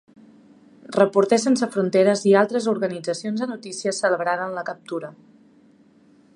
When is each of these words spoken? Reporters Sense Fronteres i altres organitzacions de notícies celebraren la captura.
Reporters 0.95 1.45
Sense 1.47 1.67
Fronteres 1.75 2.23
i 2.31 2.33
altres 2.41 2.69
organitzacions 2.73 3.43
de 3.45 3.49
notícies 3.53 4.03
celebraren 4.07 4.59
la 4.59 4.67
captura. 4.71 5.15